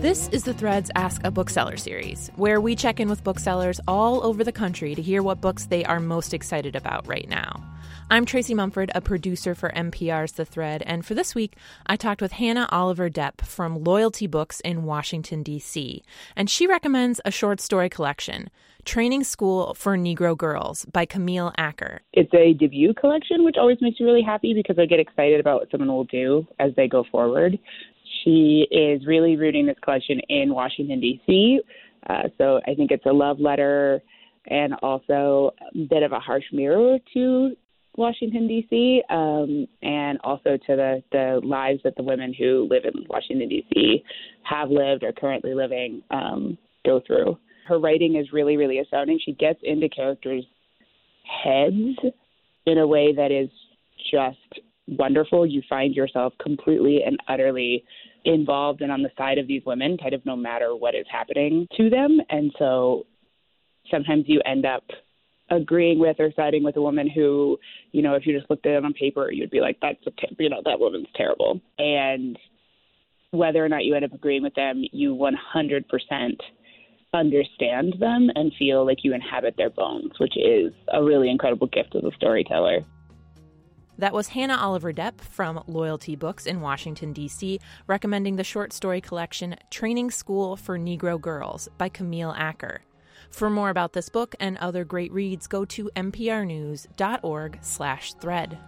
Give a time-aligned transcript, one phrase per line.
[0.00, 4.24] This is the Threads Ask a Bookseller series, where we check in with booksellers all
[4.24, 7.64] over the country to hear what books they are most excited about right now.
[8.08, 11.56] I'm Tracy Mumford, a producer for MPR's The Thread, and for this week,
[11.86, 16.04] I talked with Hannah Oliver Depp from Loyalty Books in Washington, D.C.,
[16.36, 18.50] and she recommends a short story collection,
[18.84, 22.02] Training School for Negro Girls by Camille Acker.
[22.12, 25.60] It's a debut collection, which always makes me really happy because I get excited about
[25.60, 27.58] what someone will do as they go forward.
[28.24, 31.60] She is really rooting this collection in Washington, D.C.
[32.08, 34.00] Uh, so I think it's a love letter
[34.46, 37.56] and also a bit of a harsh mirror to
[37.96, 43.04] Washington, D.C., um, and also to the, the lives that the women who live in
[43.08, 44.04] Washington, D.C.
[44.44, 47.36] have lived or currently living um, go through.
[47.66, 49.18] Her writing is really, really astounding.
[49.22, 50.44] She gets into characters'
[51.44, 51.98] heads
[52.66, 53.50] in a way that is
[54.10, 55.46] just wonderful.
[55.46, 57.84] You find yourself completely and utterly
[58.24, 61.66] involved and on the side of these women, kind of no matter what is happening
[61.76, 62.20] to them.
[62.30, 63.06] And so
[63.90, 64.84] sometimes you end up
[65.50, 67.58] agreeing with or siding with a woman who,
[67.92, 70.10] you know, if you just looked at it on paper, you'd be like, that's a,
[70.10, 71.60] ter- you know, that woman's terrible.
[71.78, 72.38] And
[73.30, 75.82] whether or not you end up agreeing with them, you 100%
[77.14, 81.94] understand them and feel like you inhabit their bones, which is a really incredible gift
[81.96, 82.84] as a storyteller.
[83.98, 89.00] That was Hannah Oliver Depp from Loyalty Books in Washington, D.C., recommending the short story
[89.00, 92.82] collection Training School for Negro Girls by Camille Acker.
[93.30, 98.58] For more about this book and other great reads, go to mprnews.org/thread.